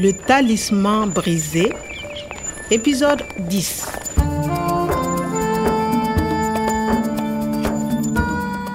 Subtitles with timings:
[0.00, 1.72] Le talisman brisé,
[2.70, 3.84] épisode 10.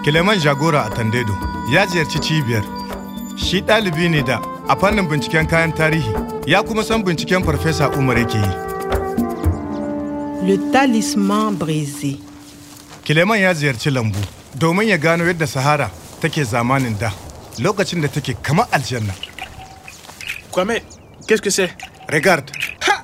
[0.03, 1.31] Kileman Jagora a Tandedo
[1.71, 2.63] ya ziyarci cibiyar.
[3.37, 6.11] Shi ɗalibi ne da a fannin binciken kayan tarihi
[6.45, 8.51] ya kuma san binciken Farfesa Umar yake yi.
[10.47, 12.17] Le talisman brisé.
[13.05, 14.19] Kileman ya ziyarci lambu
[14.59, 17.13] domin ya gano yadda Sahara take zamanin da
[17.59, 19.13] lokacin da take kamar aljanna.
[20.51, 20.81] Kwame,
[21.27, 21.71] qu'est-ce que c'est
[22.11, 22.49] Regarde,
[22.89, 23.03] Ha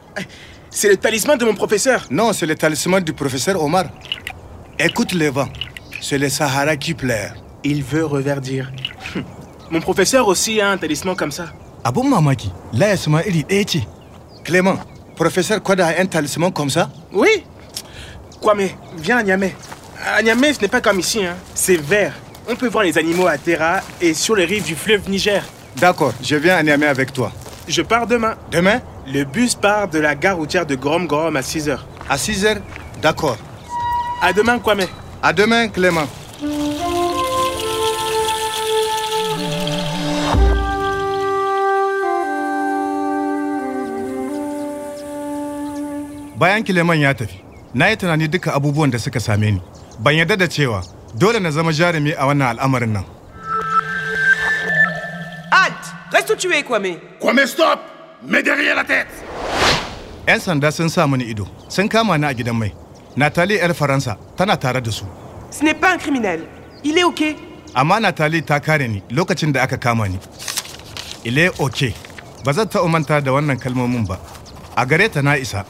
[0.70, 2.06] C'est le talisman de mon professeur.
[2.12, 3.86] non, c'est le talisman du professeur Omar.
[4.78, 5.50] Écoute le vent,
[6.02, 7.34] c'est le Sahara qui pleure.
[7.64, 8.72] Il veut reverdir.
[9.16, 9.24] Hum.
[9.72, 11.48] Mon professeur aussi a un talisman comme ça.
[11.84, 13.78] Abun mamaki, layas ma iri ɗaya ce.
[14.44, 14.78] Clément,
[15.16, 17.44] professeur Kwada a un talisman comme ça Oui
[18.42, 19.54] Kwame, viens à Niamey.
[20.16, 21.36] À Niamey, ce n'est pas comme ici, hein.
[21.54, 22.14] c'est vert.
[22.50, 25.44] On peut voir les animaux à Terra et sur les rives du fleuve Niger.
[25.76, 27.32] D'accord, je viens à Niamey avec toi.
[27.70, 28.36] Je pars demain.
[28.52, 31.78] Demain, Le bus part de la gare routière de Grom Grom à 6 h
[32.10, 32.58] à 6 heures?
[33.02, 33.38] D'accord.
[34.22, 34.86] À demain, Kwame.
[35.22, 36.08] À demain, Clément.
[46.38, 49.62] Bayan Kileman ya tafi, na yi tunani duka abubuwan da suka same ni.
[50.00, 50.82] Ban yarda da cewa
[51.18, 53.04] dole na zama jarumi a wannan al'amarin nan.
[56.40, 57.80] Halte Reste où tu es, Kwame Kwame, stop
[58.24, 59.08] Mets derrière la tête
[60.28, 62.72] 'Yan sanda sun sa mini ido, sun kama ni a gidan mai.
[63.18, 65.04] Natali 'yar Faransa tana tare da su.
[65.50, 66.42] Ce n'est pas un criminel.
[66.84, 67.36] Il est OK.
[67.74, 70.20] Amma Natali ta kare ni lokacin da aka kama ni.
[71.26, 71.94] Ile oke,
[72.46, 74.20] ba zan taɓa manta da wannan kalmomin ba.
[74.76, 75.66] A gare ta na isa,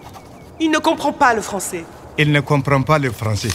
[0.60, 1.86] Il ne comprend pas le français.
[2.18, 3.54] il ne comprend pas le français.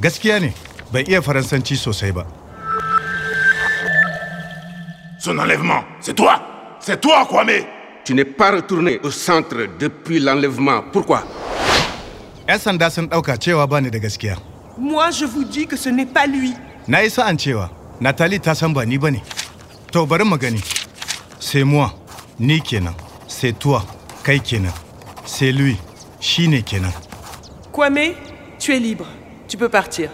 [0.00, 0.48] Gaskiya ne,
[0.92, 2.26] ban iya faransanci sosai ba.
[5.18, 6.40] Son enlèvement, c'est toi
[6.80, 7.50] C'est toi, Kwame
[8.04, 10.82] Tu n'es pas retourné au centre depuis l'enlèvement.
[10.92, 11.24] Pourquoi?
[14.78, 16.54] Moi, je vous dis que ce n'est pas lui.
[16.86, 17.68] Na yi sa'an cewa
[18.00, 19.18] Natali ta san ba ni ba ne.
[19.92, 20.62] To bari mu gani.
[21.40, 21.92] C'est moi,
[22.38, 22.94] ni kenan.
[23.26, 23.84] C'est toi,
[24.24, 24.72] kai kenan.
[25.26, 25.76] C'est lui,
[26.20, 26.92] shi ne kenan.
[27.72, 28.14] Kwame,
[28.58, 29.04] tu es libre.
[29.48, 30.10] Tu peux partir.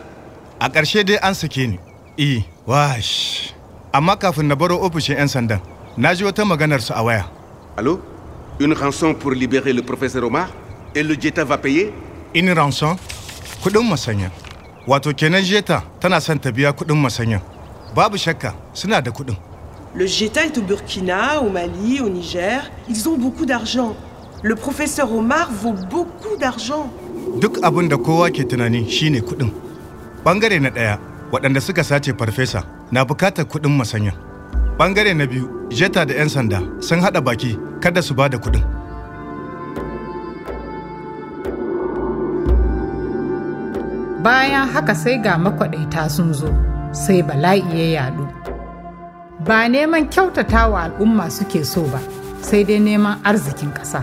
[0.58, 1.78] A ƙarshe dai an sake ni.
[2.18, 3.53] Eh, wash.
[3.94, 5.60] Amma kafin na baro ofishin 'yan sandan,
[5.96, 7.24] na ji wata maganar su a waya.
[7.76, 8.00] Allô
[8.58, 10.48] Une rançon pour libérer le professeur Omar
[10.96, 11.92] Et le Jetta va payer?
[12.34, 12.96] In ransom,
[13.62, 14.30] kuɗin masanya.
[14.88, 17.40] Wato kenan jeta tana son ta biya kuɗin masanya.
[17.94, 19.36] Babu shakka suna da kuɗin.
[19.94, 22.68] Le Jeta est au Burkina, au Mali, au Niger.
[22.88, 23.94] Ils ont beaucoup d'argent.
[24.42, 26.90] Le professeur Omar vaut beaucoup d'argent.
[27.40, 29.52] Duk abin da kowa ke tunani shine kuɗin.
[30.24, 30.98] Bangare na ɗaya,
[31.34, 32.62] waɗanda suka sace farfesa
[32.92, 34.12] na buƙatar kuɗin masanya.
[34.78, 38.62] Bangare na biyu, jeta da 'yan sanda sun haɗa baki kada su ba da kuɗin.
[44.22, 46.48] Bayan haka sai ga makwaɗaita sun zo,
[46.92, 48.24] sai bala'i ya yadu.
[49.46, 51.98] Ba neman kyautata wa al'umma suke so ba,
[52.40, 54.00] sai dai neman arzikin ƙasa.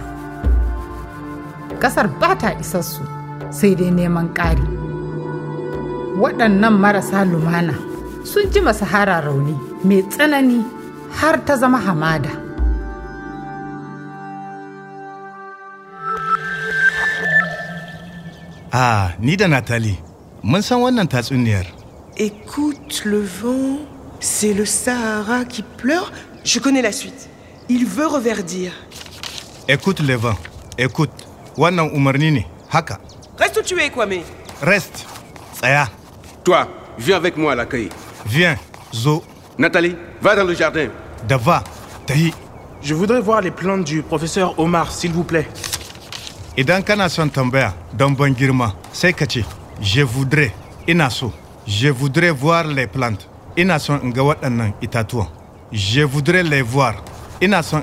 [1.79, 3.01] Ƙasar ba ta isassu,
[3.49, 4.90] sai dai neman ƙari.
[6.19, 7.73] Waɗannan marasa lumana
[8.23, 10.63] sun ji Sahara rauni mai tsanani
[11.19, 12.29] har ta zama hamada.
[18.73, 19.97] Ah, ni da Natali,
[20.43, 21.65] mun san wannan tatsuniyar.
[22.17, 23.79] Écoute le vent.
[24.21, 26.11] C'est le Sahara qui pleure.
[26.43, 27.27] Je connais la suite.
[27.69, 28.71] Il veut reverdir.
[29.67, 30.35] Écoute le vent,
[30.77, 31.11] écoute,
[31.57, 32.99] wannan umarni ne, haka.
[33.37, 34.21] Reste où tu es, Kwame.
[34.61, 35.05] Rest,
[35.53, 35.87] tsaya,
[36.43, 37.89] Toi, viens avec moi à l'accueil.
[38.25, 38.55] viens,
[38.93, 39.23] zo,
[39.57, 40.87] Nathalie, va dans le jardin.
[41.27, 41.63] da va,
[42.07, 42.33] tahi.
[42.81, 45.47] Je voudrais voir les plantes du professeur Omar, s'il vous plaît.
[46.85, 49.39] Kana son tambaya don ban girma, sai ka ce,
[49.79, 50.51] je voudrais,
[50.87, 51.31] ina so,
[51.67, 55.27] je voudrais voir les plantes, ina son in ga waɗannan itatuwan.
[55.71, 56.95] Je voudrais les voir,
[57.41, 57.81] ina son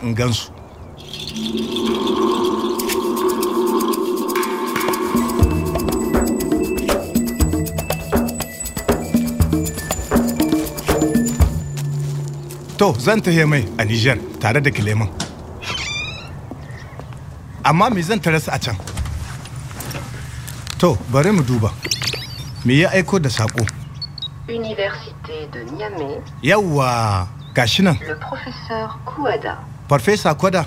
[12.79, 15.09] To, zan tahe mai a Niger tare da Kileman.
[17.65, 18.77] Amma me zan tare su a can?
[20.79, 21.71] To, bari mu duba.
[22.65, 23.67] Me ya aiko da saƙo?
[24.49, 29.59] Université de Niamey, Yawwa, gashi nan, le professeur Kouada,
[29.89, 30.65] Farfesa Kwada.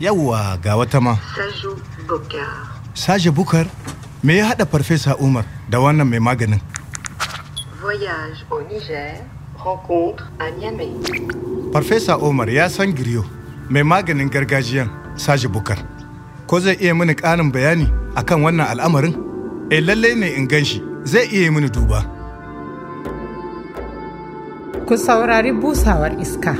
[0.00, 1.16] Yawwa, ga wata ma.
[1.34, 1.76] Sajou
[2.06, 3.66] Bokar, Saje Bukar,
[4.22, 6.60] me ya haɗa Farfesa Umar da wannan mai maganin?
[7.80, 9.24] voyage au Niger,
[9.64, 10.90] rencontre à Niamey.
[11.72, 13.24] Farfesa Umar ya san Giriyo,
[13.68, 15.78] mai maganin gargajiyan saji bukar
[16.46, 17.86] ko zai iya mini ƙarin bayani
[18.16, 19.14] akan wannan al'amarin
[19.70, 22.02] eh lallai ne in gan shi zai iya yi mini duba
[24.90, 26.54] Ku saurari busawar iska.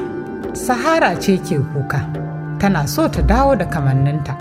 [0.54, 1.98] Sahara ce ke kuka.
[2.62, 4.38] Tana so ta dawo da kamanninta.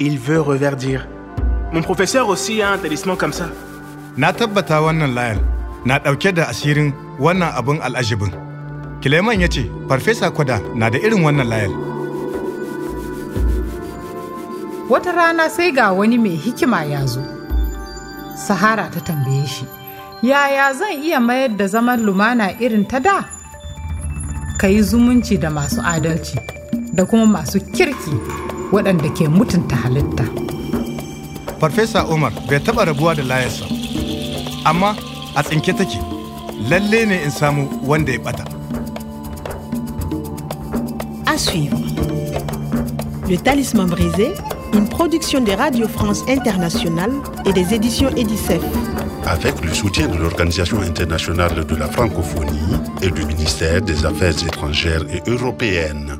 [0.00, 1.06] Il veut reverdir.
[1.72, 3.46] Mon professeur aussi a un talisman comme ça.
[4.16, 5.38] na tabbata wannan layar
[5.86, 6.90] na ɗauke da asirin
[7.20, 8.32] wannan abin al'ajibin
[9.00, 11.70] kileman ya ce farfesa kwada na da irin wannan layar
[14.90, 17.22] Wata rana sai ga wani mai hikima ya zo.
[18.34, 19.62] Sahara ta tambaye shi,
[20.22, 23.22] yaya zan iya mayar da zaman lumana irin ta da?
[24.58, 26.34] Ka yi zumunci da masu adalci
[26.92, 28.10] da kuma masu kirki
[28.74, 30.26] waɗanda ke mutunta halitta.
[31.60, 33.64] farfesa umar bai taɓa rabuwa da layarsa
[34.64, 34.90] amma
[35.36, 35.98] a tsinke take
[36.68, 38.44] lalle ne in samu wanda ya ɓata
[41.26, 41.78] À suivre.
[43.28, 44.32] Le Talisman brisé,
[44.74, 47.12] une production de Radio France Internationale
[47.46, 48.60] et des éditions Edicef.
[49.26, 52.58] avec le soutien de l'Organisation internationale de la francophonie
[53.02, 56.18] et du ministère des Affaires étrangères et européennes.